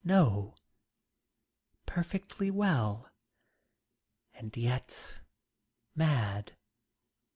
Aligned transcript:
No, 0.03 0.55
perfectly 1.85 2.49
well, 2.49 3.11
and 4.33 4.57
yet 4.57 5.19
mad. 5.93 6.57